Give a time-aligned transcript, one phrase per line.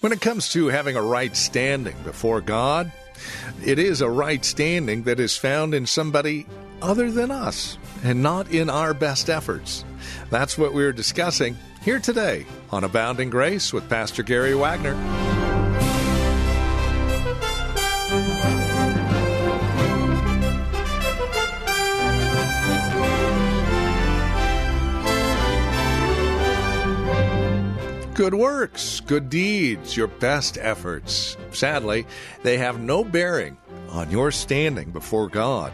[0.00, 2.92] When it comes to having a right standing before God,
[3.64, 6.46] it is a right standing that is found in somebody
[6.82, 9.86] other than us and not in our best efforts.
[10.28, 15.45] That's what we're discussing here today on Abounding Grace with Pastor Gary Wagner.
[28.16, 31.36] Good works, good deeds, your best efforts.
[31.50, 32.06] Sadly,
[32.42, 33.58] they have no bearing
[33.90, 35.70] on your standing before God.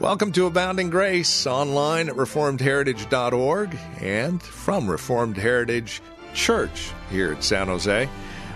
[0.00, 6.00] Welcome to Abounding Grace online at reformedheritage.org and from Reformed Heritage
[6.32, 8.08] Church here at San Jose.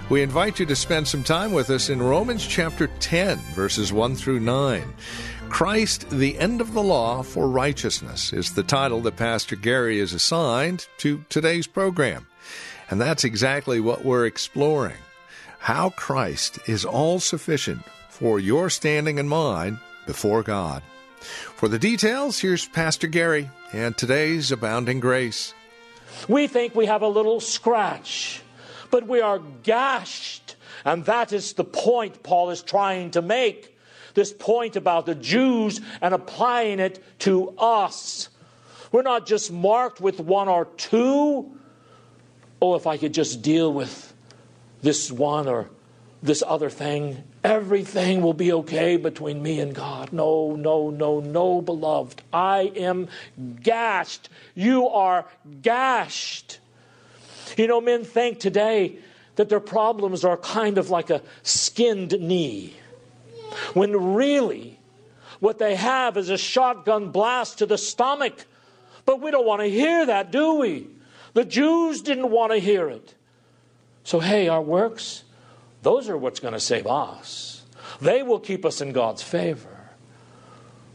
[0.08, 4.14] We invite you to spend some time with us in Romans chapter 10, verses 1
[4.14, 4.94] through 9.
[5.50, 10.14] Christ, the end of the law for righteousness, is the title that Pastor Gary is
[10.14, 12.26] assigned to today's program.
[12.90, 14.96] And that's exactly what we're exploring
[15.66, 20.80] how Christ is all sufficient for your standing and mine before God.
[21.56, 25.54] For the details, here's Pastor Gary and today's Abounding Grace.
[26.28, 28.42] We think we have a little scratch,
[28.92, 30.54] but we are gashed.
[30.84, 33.76] And that is the point Paul is trying to make.
[34.14, 38.28] This point about the Jews and applying it to us.
[38.92, 41.58] We're not just marked with one or two
[42.60, 44.12] oh, if I could just deal with
[44.82, 45.68] this one or
[46.22, 50.12] this other thing, everything will be okay between me and God.
[50.12, 52.22] No, no, no, no, beloved.
[52.32, 53.08] I am
[53.62, 54.28] gashed.
[54.54, 55.26] You are
[55.62, 56.58] gashed.
[57.56, 58.98] You know, men think today
[59.36, 62.74] that their problems are kind of like a skinned knee,
[63.74, 64.78] when really
[65.40, 68.46] what they have is a shotgun blast to the stomach.
[69.04, 70.88] But we don't want to hear that, do we?
[71.36, 73.12] The Jews didn't want to hear it.
[74.04, 75.22] So, hey, our works,
[75.82, 77.62] those are what's going to save us.
[78.00, 79.90] They will keep us in God's favor.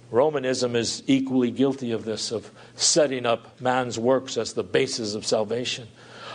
[0.10, 5.28] Romanism is equally guilty of this, of setting up man's works as the basis of
[5.28, 5.88] salvation.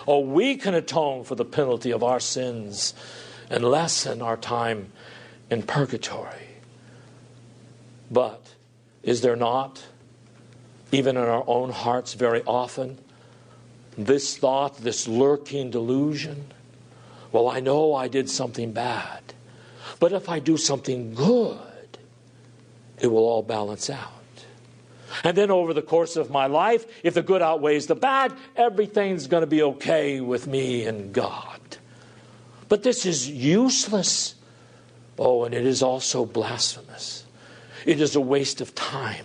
[0.06, 2.94] Oh, we can atone for the penalty of our sins
[3.50, 4.92] and lessen our time
[5.50, 6.46] in purgatory.
[8.08, 8.54] But
[9.02, 9.84] is there not,
[10.92, 13.00] even in our own hearts, very often,
[13.96, 16.52] this thought, this lurking delusion.
[17.32, 19.22] Well, I know I did something bad,
[19.98, 21.58] but if I do something good,
[22.98, 24.12] it will all balance out.
[25.24, 29.26] And then over the course of my life, if the good outweighs the bad, everything's
[29.26, 31.60] going to be okay with me and God.
[32.68, 34.34] But this is useless.
[35.18, 37.24] Oh, and it is also blasphemous.
[37.86, 39.24] It is a waste of time.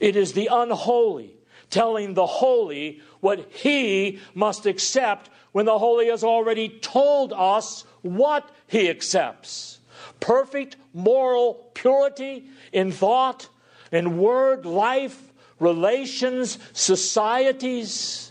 [0.00, 1.34] It is the unholy
[1.68, 8.50] telling the holy what he must accept when the holy has already told us what
[8.66, 9.80] he accepts
[10.20, 13.48] perfect moral purity in thought,
[13.90, 18.30] in word, life, relations, societies.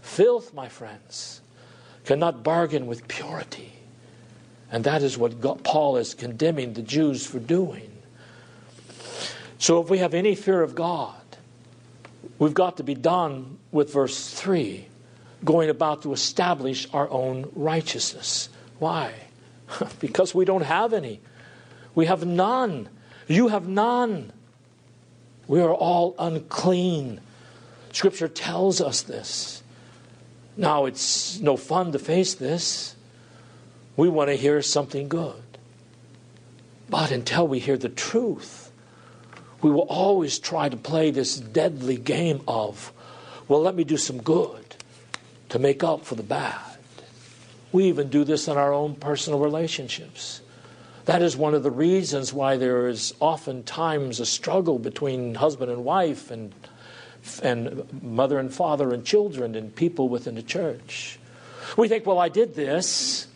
[0.00, 1.40] Filth, my friends,
[2.04, 3.72] cannot bargain with purity.
[4.70, 7.90] And that is what God, Paul is condemning the Jews for doing.
[9.58, 11.14] So if we have any fear of God,
[12.38, 14.86] we've got to be done with verse 3,
[15.44, 18.48] going about to establish our own righteousness.
[18.78, 19.12] Why?
[20.00, 21.20] because we don't have any.
[21.94, 22.88] We have none.
[23.26, 24.32] You have none.
[25.48, 27.20] We are all unclean.
[27.92, 29.62] Scripture tells us this.
[30.56, 32.96] Now, it's no fun to face this.
[33.96, 35.42] We want to hear something good.
[36.88, 38.70] But until we hear the truth,
[39.66, 42.92] we will always try to play this deadly game of,
[43.48, 44.76] well, let me do some good
[45.48, 46.60] to make up for the bad.
[47.72, 50.40] We even do this in our own personal relationships.
[51.06, 55.84] That is one of the reasons why there is oftentimes a struggle between husband and
[55.84, 56.54] wife and,
[57.42, 61.18] and mother and father and children and people within the church.
[61.76, 63.26] We think, well, I did this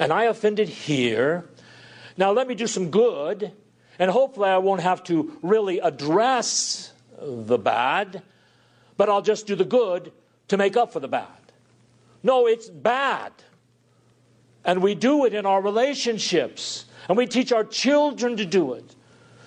[0.00, 1.44] and I offended here.
[2.16, 3.52] Now let me do some good
[3.98, 8.22] and hopefully, I won't have to really address the bad,
[8.96, 10.12] but I'll just do the good
[10.48, 11.26] to make up for the bad.
[12.22, 13.32] No, it's bad.
[14.64, 16.86] And we do it in our relationships.
[17.08, 18.94] And we teach our children to do it.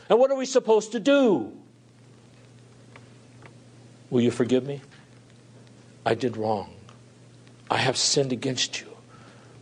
[0.10, 1.52] And what are we supposed to do?
[4.10, 4.82] Will you forgive me?
[6.06, 6.74] I did wrong.
[7.70, 8.88] I have sinned against you.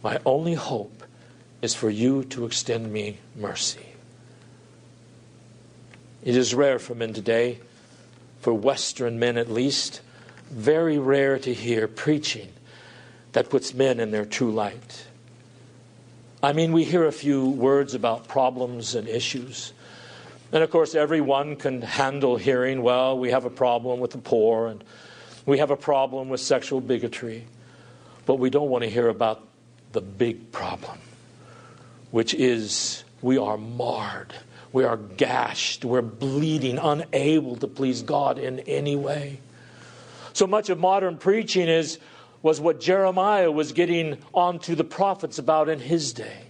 [0.04, 1.04] My only hope
[1.62, 3.97] is for you to extend me mercy.
[6.24, 7.60] It is rare for men today,
[8.42, 10.02] for Western men at least,
[10.50, 12.50] very rare to hear preaching
[13.34, 15.06] that puts men in their true light.
[16.42, 19.74] I mean, we hear a few words about problems and issues.
[20.52, 24.68] And of course, everyone can handle hearing, well, we have a problem with the poor
[24.68, 24.84] and
[25.46, 27.46] we have a problem with sexual bigotry.
[28.26, 29.46] But we don't want to hear about
[29.92, 31.00] the big problem,
[32.12, 34.34] which is we are marred,
[34.78, 39.40] we are gashed, we're bleeding, unable to please God in any way.
[40.34, 41.98] So much of modern preaching is
[42.44, 46.44] was what Jeremiah was getting onto the prophets about in his day.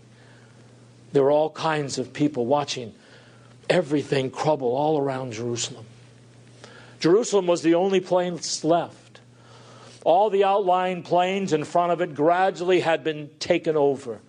[1.13, 2.93] There were all kinds of people watching
[3.69, 5.85] everything crumble all around Jerusalem.
[6.99, 9.21] Jerusalem was the only place left.
[10.03, 14.19] All the outlying plains in front of it gradually had been taken over.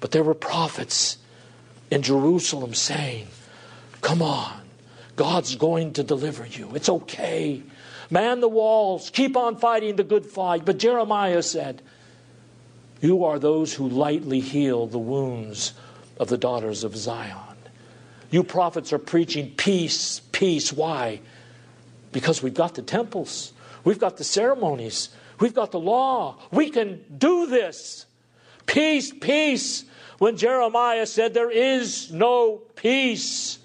[0.00, 1.18] But there were prophets
[1.92, 3.26] in Jerusalem saying,
[4.00, 4.62] Come on,
[5.14, 6.74] God's going to deliver you.
[6.74, 7.62] It's okay.
[8.10, 10.64] Man the walls, keep on fighting the good fight.
[10.64, 11.82] But Jeremiah said,
[13.02, 15.74] You are those who lightly heal the wounds
[16.18, 17.36] of the daughters of Zion.
[18.30, 20.72] You prophets are preaching peace, peace.
[20.72, 21.20] Why?
[22.10, 23.52] Because we've got the temples,
[23.84, 25.10] we've got the ceremonies,
[25.40, 26.38] we've got the law.
[26.50, 28.06] We can do this.
[28.64, 29.84] Peace, peace.
[30.22, 33.58] When Jeremiah said, There is no peace.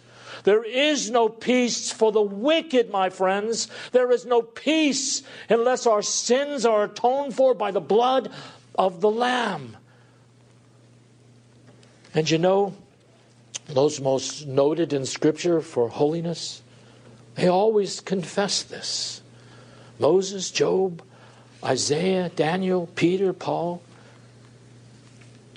[0.43, 3.67] There is no peace for the wicked, my friends.
[3.91, 5.21] There is no peace
[5.51, 8.31] unless our sins are atoned for by the blood
[8.73, 9.77] of the Lamb.
[12.15, 12.73] And you know,
[13.67, 16.63] those most noted in Scripture for holiness,
[17.35, 19.21] they always confess this.
[19.99, 21.03] Moses, Job,
[21.63, 23.83] Isaiah, Daniel, Peter, Paul.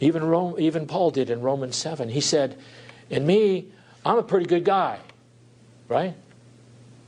[0.00, 2.08] Even, Rome, even Paul did in Romans 7.
[2.08, 2.58] He said,
[3.10, 3.66] In me,
[4.04, 4.98] I'm a pretty good guy.
[5.88, 6.14] Right?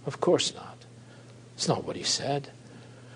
[0.07, 0.77] Of course not.
[1.55, 2.51] It's not what he said.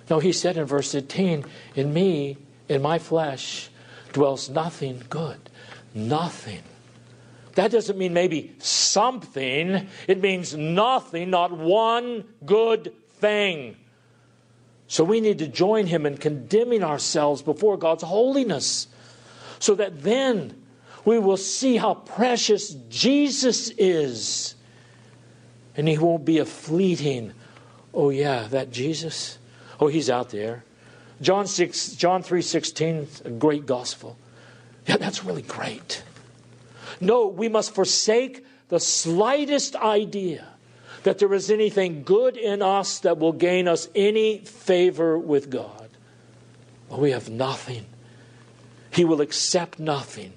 [0.09, 1.45] No, he said in verse 18,
[1.75, 2.39] In me,
[2.69, 3.69] in my flesh,
[4.13, 5.39] dwells nothing good.
[5.95, 6.63] Nothing.
[7.55, 13.77] That doesn't mean maybe something, it means nothing, not one good thing.
[14.89, 18.89] So we need to join him in condemning ourselves before God's holiness
[19.59, 20.63] so that then
[21.05, 24.55] we will see how precious Jesus is.
[25.77, 27.33] And he won't be a fleeting,
[27.93, 29.39] oh yeah, that Jesus.
[29.79, 30.65] Oh, he's out there.
[31.21, 34.17] John 6 John 3:16, a great gospel.
[34.87, 36.03] Yeah, that's really great.
[37.01, 40.47] No, we must forsake the slightest idea
[41.03, 45.89] that there is anything good in us that will gain us any favor with God.
[46.91, 47.87] We have nothing.
[48.97, 50.33] He will accept nothing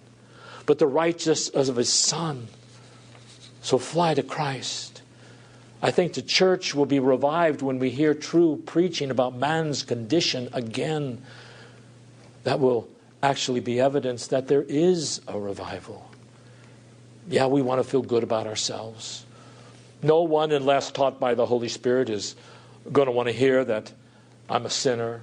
[0.65, 2.49] but the righteousness of His Son.
[3.61, 5.01] So fly to Christ.
[5.81, 10.49] I think the church will be revived when we hear true preaching about man's condition
[10.51, 11.21] again.
[12.43, 12.89] That will
[13.23, 16.11] actually be evidence that there is a revival.
[17.29, 19.25] Yeah, we want to feel good about ourselves.
[20.03, 22.35] No one, unless taught by the Holy Spirit, is
[22.91, 23.93] going to want to hear that
[24.49, 25.21] I'm a sinner,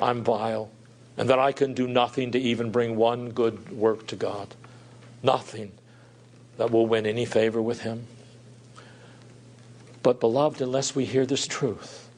[0.00, 0.72] I'm vile,
[1.16, 4.54] and that I can do nothing to even bring one good work to God.
[5.22, 5.72] Nothing
[6.56, 8.06] that will win any favor with Him.
[10.02, 12.08] But, beloved, unless we hear this truth,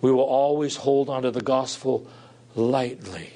[0.00, 2.06] we will always hold onto the gospel
[2.54, 3.30] lightly.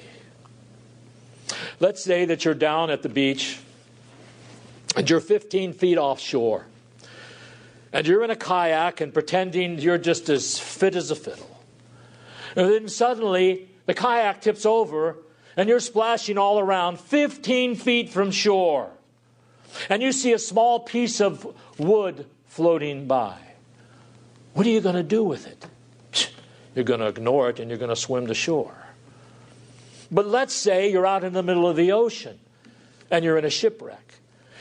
[1.79, 3.59] Let's say that you're down at the beach
[4.95, 6.65] and you're 15 feet offshore,
[7.93, 11.59] and you're in a kayak and pretending you're just as fit as a fiddle.
[12.55, 15.17] And then suddenly the kayak tips over
[15.57, 18.89] and you're splashing all around 15 feet from shore.
[19.89, 23.37] And you see a small piece of wood floating by.
[24.53, 25.67] What are you going to do with it?
[26.75, 28.75] You're going to ignore it and you're going to swim to shore.
[30.11, 32.39] But let's say you're out in the middle of the ocean
[33.09, 34.15] and you're in a shipwreck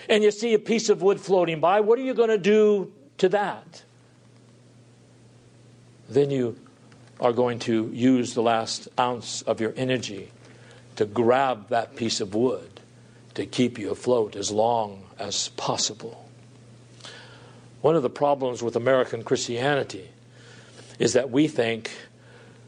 [0.09, 2.93] and you see a piece of wood floating by, what are you going to do
[3.19, 3.83] to that?
[6.09, 6.57] Then you
[7.21, 10.31] are going to use the last ounce of your energy
[10.97, 12.81] to grab that piece of wood
[13.35, 16.27] to keep you afloat as long as possible.
[17.81, 20.09] One of the problems with American Christianity
[20.99, 21.91] is that we think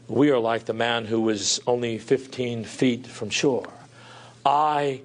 [0.07, 3.67] we are like the man who was only 15 feet from shore.
[4.45, 5.01] I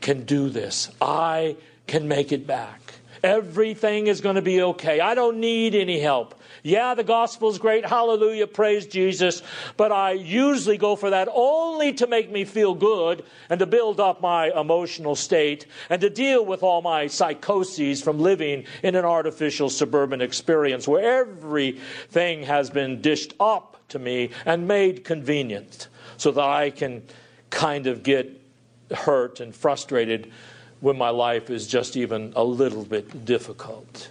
[0.00, 0.90] can do this.
[1.00, 2.94] I can make it back.
[3.22, 5.00] Everything is going to be okay.
[5.00, 6.37] I don't need any help.
[6.68, 7.86] Yeah, the gospel is great.
[7.86, 8.46] Hallelujah.
[8.46, 9.42] Praise Jesus.
[9.78, 14.00] But I usually go for that only to make me feel good and to build
[14.00, 19.06] up my emotional state and to deal with all my psychoses from living in an
[19.06, 26.30] artificial suburban experience where everything has been dished up to me and made convenient so
[26.32, 27.02] that I can
[27.48, 28.30] kind of get
[28.94, 30.30] hurt and frustrated
[30.80, 34.10] when my life is just even a little bit difficult.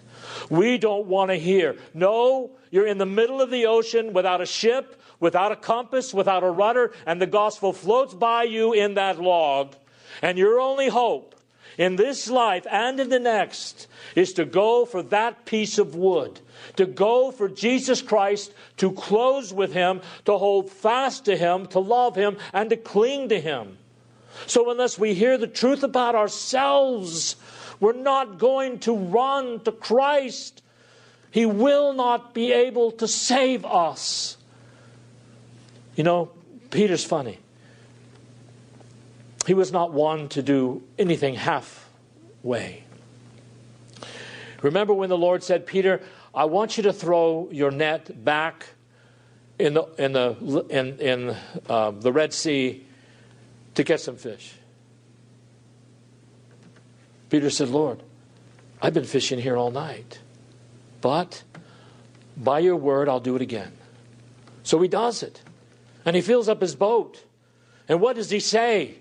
[0.49, 4.45] We don't want to hear, no, you're in the middle of the ocean without a
[4.45, 9.19] ship, without a compass, without a rudder, and the gospel floats by you in that
[9.19, 9.75] log.
[10.21, 11.35] And your only hope
[11.77, 16.39] in this life and in the next is to go for that piece of wood,
[16.75, 21.79] to go for Jesus Christ, to close with Him, to hold fast to Him, to
[21.79, 23.77] love Him, and to cling to Him.
[24.45, 27.35] So, unless we hear the truth about ourselves,
[27.79, 30.61] we're not going to run to Christ.
[31.31, 34.37] He will not be able to save us.
[35.95, 36.31] You know,
[36.71, 37.39] Peter's funny.
[39.45, 42.83] He was not one to do anything halfway.
[44.61, 46.01] Remember when the Lord said, Peter,
[46.33, 48.67] I want you to throw your net back
[49.59, 51.37] in the, in the, in, in,
[51.69, 52.85] uh, the Red Sea
[53.75, 54.53] to get some fish.
[57.29, 58.01] Peter said, Lord,
[58.81, 60.19] I've been fishing here all night,
[61.01, 61.43] but
[62.35, 63.73] by your word, I'll do it again.
[64.63, 65.41] So he does it.
[66.05, 67.23] And he fills up his boat.
[67.89, 68.95] And what does he say?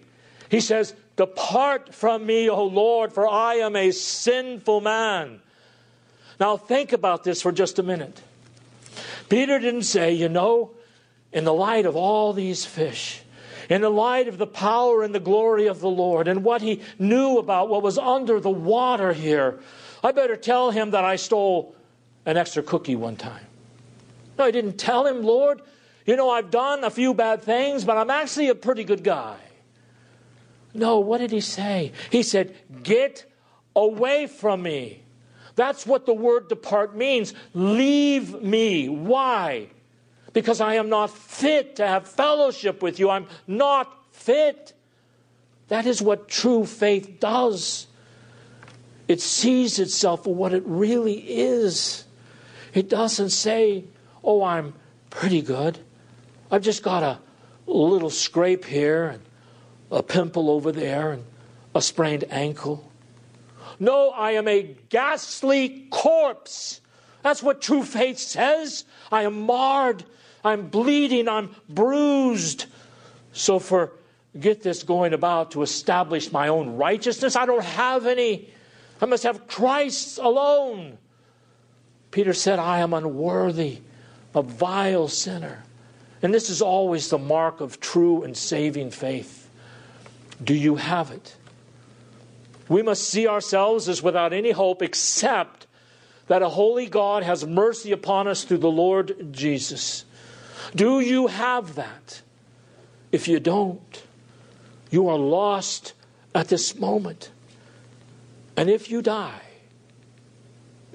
[0.51, 5.41] He says, Depart from me, O Lord, for I am a sinful man.
[6.39, 8.21] Now think about this for just a minute.
[9.29, 10.73] Peter didn't say, You know,
[11.33, 13.23] in the light of all these fish,
[13.69, 16.83] in the light of the power and the glory of the Lord and what he
[16.99, 19.59] knew about what was under the water here,
[20.03, 21.75] I better tell him that I stole
[22.25, 23.45] an extra cookie one time.
[24.39, 25.63] No, I didn't tell him, Lord,
[26.05, 29.37] you know, I've done a few bad things, but I'm actually a pretty good guy.
[30.75, 31.93] No, what did he say?
[32.11, 33.25] He said, Get
[33.75, 35.03] away from me.
[35.55, 37.33] That's what the word depart means.
[37.55, 38.89] Leave me.
[38.89, 39.69] Why?
[40.37, 43.09] Because I am not fit to have fellowship with you.
[43.09, 44.75] I'm not fit.
[45.69, 47.87] That is what true faith does.
[49.09, 52.05] It sees itself for what it really is.
[52.75, 53.85] It doesn't say,
[54.23, 54.75] Oh, I'm
[55.09, 55.79] pretty good.
[56.51, 57.19] I've just got a
[57.67, 59.23] little scrape here and
[59.91, 61.25] a pimple over there and
[61.75, 62.93] a sprained ankle.
[63.81, 66.83] No, I am a ghastly corpse.
[67.27, 68.85] That's what true faith says.
[69.11, 70.05] I am marred
[70.47, 72.67] I'm bleeding, I'm bruised.
[73.33, 73.93] So, for
[74.39, 78.49] get this going about to establish my own righteousness, I don't have any.
[79.01, 80.99] I must have Christ alone.
[82.13, 83.81] Peter said, I am unworthy,
[84.35, 85.65] a vile sinner.
[86.23, 89.51] And this is always the mark of true and saving faith.
[90.43, 91.37] Do you have it?
[92.69, 95.66] We must see ourselves as without any hope except
[96.29, 100.05] that a holy God has mercy upon us through the Lord Jesus.
[100.75, 102.23] Do you have that?
[103.13, 104.03] If you don't,
[104.91, 105.93] you are lost
[106.35, 107.31] at this moment.
[108.57, 109.43] And if you die,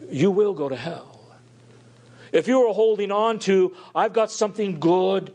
[0.09, 1.19] you will go to hell.
[2.31, 5.33] If you are holding on to, I've got something good,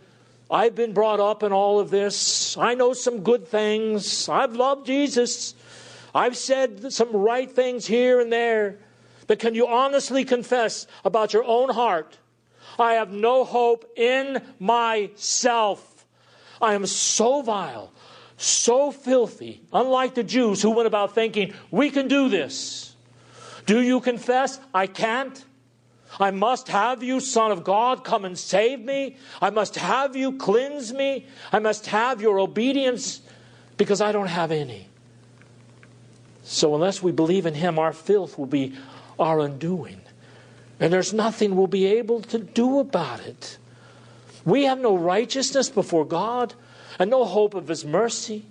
[0.50, 4.86] I've been brought up in all of this, I know some good things, I've loved
[4.86, 5.54] Jesus,
[6.14, 8.78] I've said some right things here and there,
[9.26, 12.18] but can you honestly confess about your own heart?
[12.78, 16.04] I have no hope in myself.
[16.60, 17.92] I am so vile,
[18.36, 22.94] so filthy, unlike the Jews who went about thinking, we can do this.
[23.66, 24.60] Do you confess?
[24.72, 25.44] I can't.
[26.18, 29.16] I must have you, Son of God, come and save me.
[29.42, 31.26] I must have you cleanse me.
[31.52, 33.20] I must have your obedience
[33.76, 34.88] because I don't have any.
[36.42, 38.74] So, unless we believe in Him, our filth will be
[39.18, 40.00] our undoing.
[40.78, 43.58] And there's nothing we'll be able to do about it.
[44.44, 46.54] We have no righteousness before God
[46.98, 48.44] and no hope of His mercy.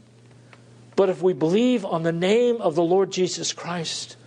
[0.95, 4.17] But if we believe on the name of the Lord Jesus Christ,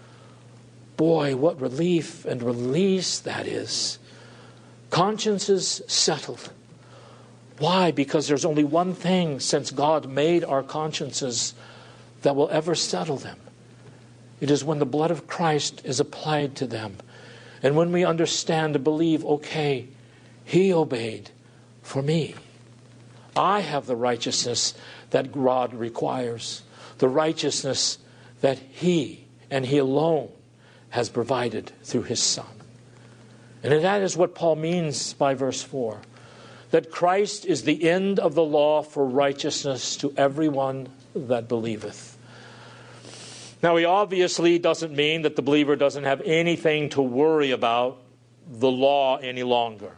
[0.97, 3.99] boy, what relief and release that is.
[4.91, 6.51] Consciences settled.
[7.59, 7.91] Why?
[7.91, 11.55] Because there's only one thing since God made our consciences
[12.23, 13.39] that will ever settle them.
[14.41, 16.97] It is when the blood of Christ is applied to them
[17.63, 19.89] and when we understand to believe, okay,
[20.45, 21.31] he obeyed
[21.83, 22.35] for me.
[23.37, 24.75] I have the righteousness
[25.11, 26.63] that God requires,
[26.99, 27.99] the righteousness
[28.41, 30.31] that He and He alone
[30.91, 32.47] has provided through His Son.
[33.63, 36.01] And that is what Paul means by verse 4
[36.71, 42.18] that Christ is the end of the law for righteousness to everyone that believeth.
[43.63, 47.99] Now, he obviously doesn't mean that the believer doesn't have anything to worry about
[48.49, 49.97] the law any longer.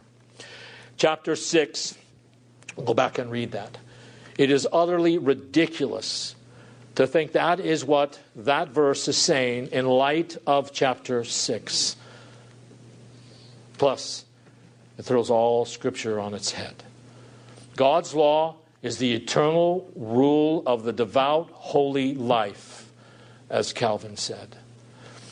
[0.97, 1.97] Chapter 6,
[2.75, 3.77] we'll go back and read that.
[4.37, 6.35] It is utterly ridiculous
[6.95, 11.95] to think that is what that verse is saying in light of chapter 6.
[13.77, 14.25] Plus,
[14.97, 16.83] it throws all Scripture on its head.
[17.75, 22.80] God's law is the eternal rule of the devout, holy life,
[23.51, 24.55] as Calvin said.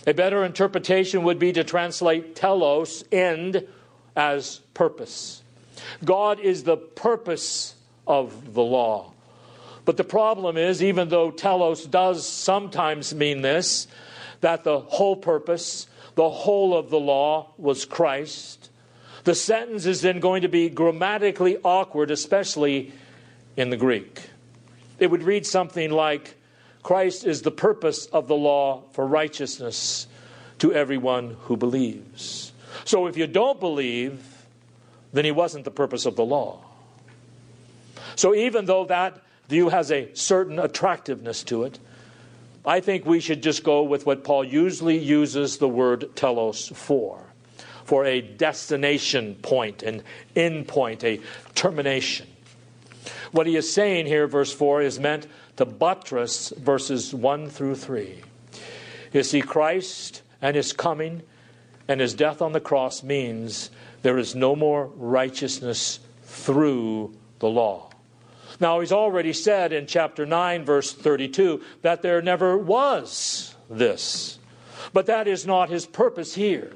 [0.06, 3.66] A better interpretation would be to translate telos, end,
[4.16, 5.42] as purpose.
[6.04, 9.14] God is the purpose of the law.
[9.86, 13.88] But the problem is, even though telos does sometimes mean this,
[14.42, 18.70] that the whole purpose, the whole of the law was Christ,
[19.24, 22.92] the sentence is then going to be grammatically awkward, especially
[23.56, 24.22] in the Greek.
[25.00, 26.36] It would read something like
[26.84, 30.08] Christ is the purpose of the law for righteousness
[30.60, 32.52] to everyone who believes.
[32.86, 34.24] So if you don't believe,
[35.14, 36.62] then he wasn't the purpose of the law.
[38.16, 41.80] So even though that view has a certain attractiveness to it,
[42.66, 47.20] I think we should just go with what Paul usually uses the word telos for
[47.90, 50.04] for a destination point, an
[50.36, 51.20] end point, a
[51.56, 52.28] termination.
[53.32, 55.26] What he is saying here, verse 4, is meant
[55.60, 58.22] to buttress verses 1 through 3.
[59.12, 61.22] You see, Christ and his coming
[61.90, 63.70] and his death on the cross means
[64.02, 67.90] there is no more righteousness through the law.
[68.62, 74.40] Now, he's already said in chapter 9, verse 32, that there never was this.
[74.94, 76.72] But that is not his purpose here.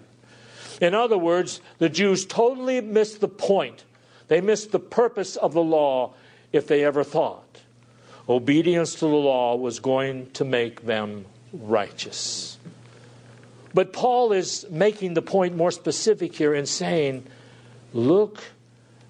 [0.81, 3.85] In other words, the Jews totally missed the point.
[4.27, 6.15] They missed the purpose of the law
[6.51, 7.52] if they ever thought
[8.27, 12.57] obedience to the law was going to make them righteous.
[13.73, 17.25] But Paul is making the point more specific here in saying,
[17.93, 18.43] look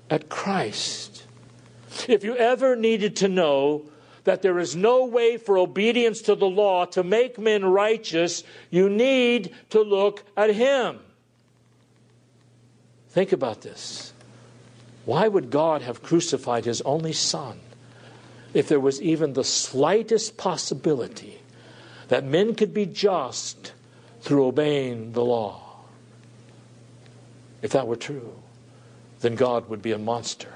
[0.10, 1.26] at Christ.
[2.08, 3.84] If you ever needed to know
[4.24, 8.90] that there is no way for obedience to the law to make men righteous, you
[8.90, 11.00] need to look at Him.
[13.10, 14.14] Think about this.
[15.06, 17.60] Why would God have crucified his only son
[18.54, 21.40] if there was even the slightest possibility
[22.08, 23.74] that men could be just
[24.22, 25.80] through obeying the law?
[27.62, 28.36] If that were true,
[29.22, 30.54] then God would be a monster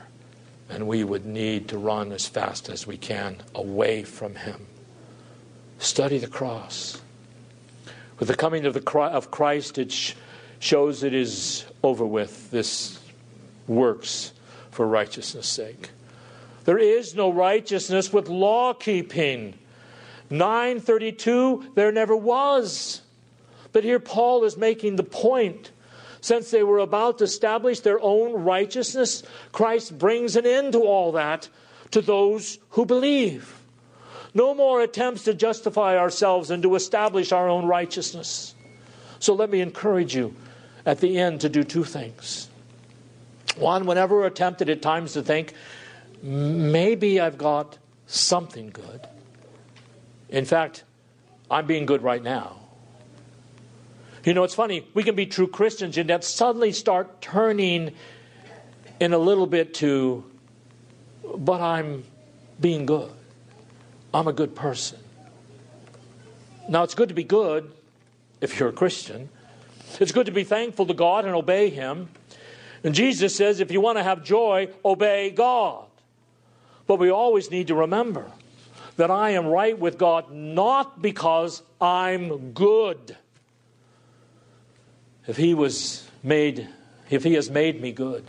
[0.70, 4.68] and we would need to run as fast as we can away from him.
[5.80, 7.02] Study the cross.
[8.20, 10.16] With the coming of, the, of Christ, it
[10.60, 13.00] shows it is over with, this
[13.68, 14.34] works
[14.72, 15.92] for righteousness' sake.
[16.68, 19.54] There is no righteousness with law keeping.
[20.30, 23.02] 932, there never was.
[23.72, 25.72] But here Paul is making the point.
[26.20, 31.14] Since they were about to establish their own righteousness, Christ brings an end to all
[31.14, 31.48] that
[31.92, 33.62] to those who believe.
[34.34, 38.56] No more attempts to justify ourselves and to establish our own righteousness.
[39.20, 40.36] So let me encourage you
[40.86, 42.50] at the end to do two things.
[43.56, 45.54] One, whenever tempted at times to think,
[46.22, 49.08] maybe I've got something good.
[50.30, 50.84] In fact,
[51.50, 52.58] I'm being good right now.
[54.26, 57.94] You know, it's funny, we can be true Christians and then suddenly start turning
[59.00, 60.26] in a little bit to,
[61.38, 62.04] but I'm
[62.60, 63.12] being good.
[64.14, 65.00] I'm a good person.
[66.68, 67.72] Now, it's good to be good
[68.42, 69.30] if you're a Christian,
[70.00, 72.10] it's good to be thankful to God and obey Him.
[72.84, 75.87] And Jesus says, if you want to have joy, obey God.
[76.88, 78.32] But we always need to remember
[78.96, 83.16] that I am right with God not because I'm good.
[85.28, 86.68] If He was made,
[87.10, 88.26] if He has made me good,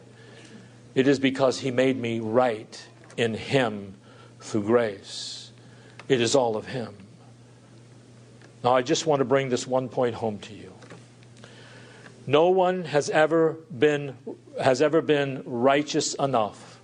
[0.95, 3.95] it is because He made me right in Him
[4.41, 5.53] through grace.
[6.09, 6.95] It is all of Him.
[8.65, 10.73] Now, I just want to bring this one point home to you.
[12.27, 14.17] No one has ever been,
[14.61, 16.81] has ever been righteous enough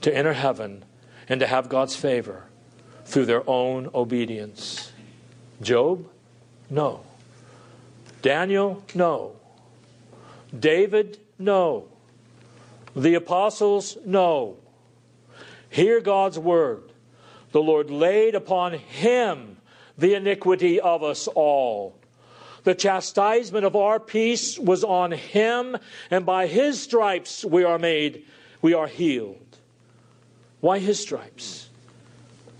[0.00, 0.84] to enter heaven
[1.32, 2.44] and to have God's favor
[3.06, 4.92] through their own obedience.
[5.62, 6.06] Job?
[6.68, 7.04] No.
[8.20, 8.84] Daniel?
[8.94, 9.36] No.
[10.56, 11.16] David?
[11.38, 11.88] No.
[12.94, 13.96] The apostles?
[14.04, 14.58] No.
[15.70, 16.92] Hear God's word.
[17.52, 19.56] The Lord laid upon him
[19.96, 21.98] the iniquity of us all.
[22.64, 25.78] The chastisement of our peace was on him,
[26.10, 28.26] and by his stripes we are made,
[28.60, 29.41] we are healed.
[30.62, 31.68] Why his stripes?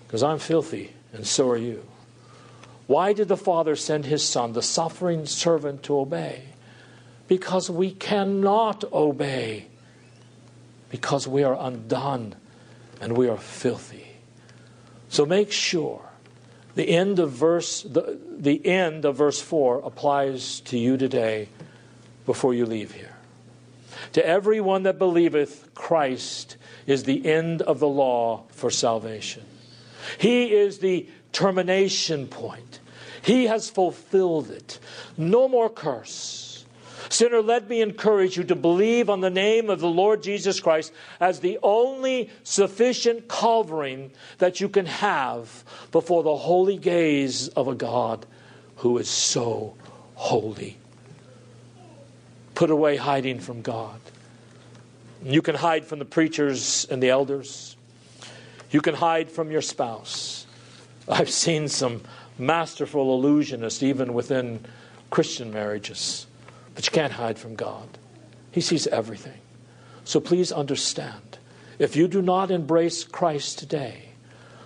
[0.04, 1.86] Because I'm filthy, and so are you.
[2.88, 6.42] Why did the Father send his Son, the suffering servant, to obey?
[7.28, 9.68] Because we cannot obey,
[10.90, 12.34] because we are undone
[13.00, 14.08] and we are filthy.
[15.08, 16.02] So make sure
[16.74, 21.48] the end of verse the, the end of verse 4 applies to you today
[22.26, 23.11] before you leave here.
[24.12, 29.44] To everyone that believeth Christ is the end of the law for salvation.
[30.18, 32.80] He is the termination point.
[33.22, 34.78] He has fulfilled it.
[35.16, 36.64] No more curse.
[37.08, 40.92] Sinner, let me encourage you to believe on the name of the Lord Jesus Christ
[41.20, 47.74] as the only sufficient covering that you can have before the holy gaze of a
[47.74, 48.24] God
[48.76, 49.74] who is so
[50.14, 50.78] holy.
[52.62, 53.98] Put away hiding from God.
[55.24, 57.76] You can hide from the preachers and the elders.
[58.70, 60.46] You can hide from your spouse.
[61.08, 62.02] I've seen some
[62.38, 64.64] masterful illusionists even within
[65.10, 66.28] Christian marriages,
[66.76, 67.98] but you can't hide from God.
[68.52, 69.40] He sees everything.
[70.04, 71.38] So please understand
[71.80, 74.10] if you do not embrace Christ today,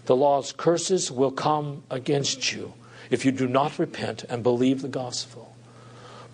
[0.05, 2.75] the law's curses will come against you
[3.09, 5.57] if you do not repent and believe the gospel.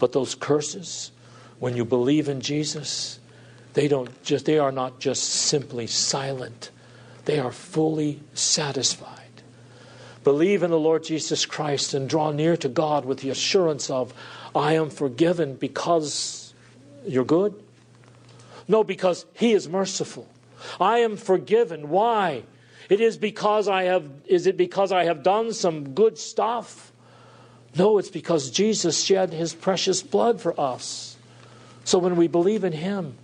[0.01, 1.13] But those curses,
[1.63, 3.21] when you believe in Jesus,
[3.75, 6.73] they don't just they are not just simply silent.
[7.25, 9.31] They are fully satisfied.
[10.25, 14.13] Believe in the Lord Jesus Christ and draw near to God with the assurance of
[14.57, 16.53] I am forgiven because
[17.07, 17.55] you're good.
[18.67, 20.29] No, because he is merciful.
[20.81, 21.91] I am forgiven.
[21.91, 22.43] Why?
[22.89, 26.91] It is because I have is it because I have done some good stuff?
[27.77, 31.12] No, it's because Jesus shed his precious blood for us.
[31.85, 33.17] So when we believe in him,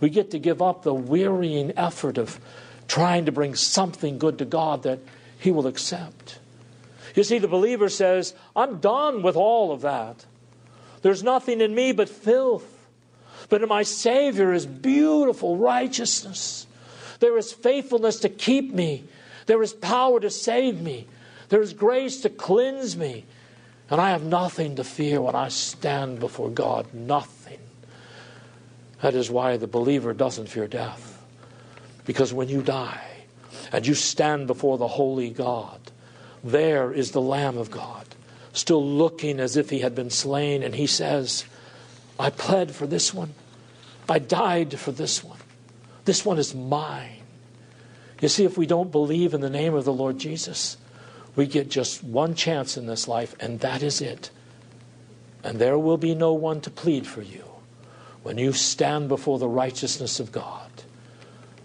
[0.00, 2.38] we get to give up the wearying effort of
[2.88, 4.98] trying to bring something good to God that
[5.38, 6.38] He will accept.
[7.14, 10.24] You see, the believer says, I'm done with all of that.
[11.02, 12.70] There's nothing in me but filth.
[13.48, 16.66] But in my Savior is beautiful righteousness.
[17.20, 19.04] There is faithfulness to keep me.
[19.46, 21.06] There is power to save me.
[21.50, 23.24] There is grace to cleanse me.
[23.90, 26.92] And I have nothing to fear when I stand before God.
[26.94, 27.58] Nothing.
[29.04, 31.22] That is why the believer doesn't fear death.
[32.06, 33.26] Because when you die
[33.70, 35.78] and you stand before the holy God,
[36.42, 38.06] there is the Lamb of God,
[38.54, 40.62] still looking as if he had been slain.
[40.62, 41.44] And he says,
[42.18, 43.34] I pled for this one.
[44.08, 45.40] I died for this one.
[46.06, 47.24] This one is mine.
[48.22, 50.78] You see, if we don't believe in the name of the Lord Jesus,
[51.36, 54.30] we get just one chance in this life, and that is it.
[55.42, 57.53] And there will be no one to plead for you
[58.24, 60.70] when you stand before the righteousness of God,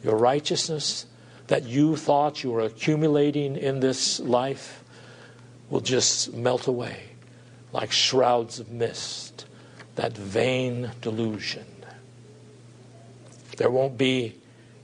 [0.04, 1.06] your righteousness
[1.48, 4.84] that you thought you were accumulating in this life
[5.70, 7.04] will just melt away
[7.72, 9.46] like shrouds of mist,
[9.96, 11.66] that vain delusion.
[13.56, 14.36] There won't be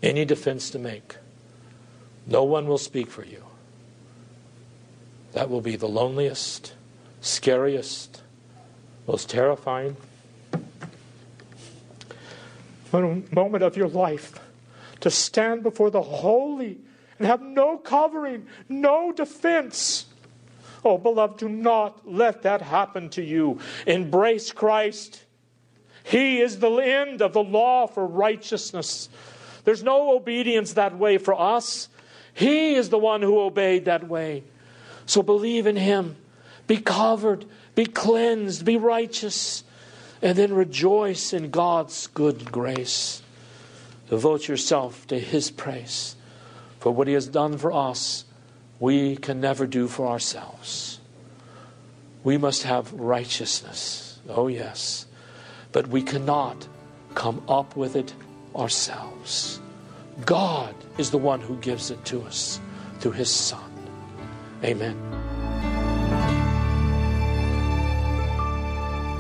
[0.02, 1.18] any defense to make.
[2.26, 3.44] No one will speak for you.
[5.34, 6.74] That will be the loneliest,
[7.20, 8.22] scariest,
[9.08, 9.98] most terrifying
[13.02, 14.40] moment of your life
[15.02, 16.78] to stand before the holy
[17.18, 20.06] and have no covering, no defense.
[20.84, 23.60] Oh, beloved, do not let that happen to you.
[23.88, 25.24] Embrace Christ.
[26.04, 29.10] He is the end of the law for righteousness.
[29.64, 31.90] There's no obedience that way for us.
[32.34, 34.44] He is the one who obeyed that way.
[35.06, 36.18] So believe in Him.
[36.68, 39.64] Be covered, be cleansed, be righteous
[40.26, 43.22] and then rejoice in God's good grace.
[44.10, 46.16] Devote yourself to His praise.
[46.80, 48.26] For what He has done for us,
[48.80, 51.00] we can never do for ourselves.
[52.24, 54.18] We must have righteousness.
[54.28, 55.06] Oh, yes.
[55.72, 56.68] But we cannot
[57.14, 58.12] come up with it
[58.56, 59.60] ourselves.
[60.26, 62.60] God is the one who gives it to us
[63.00, 63.72] through His Son.
[64.64, 65.15] Amen.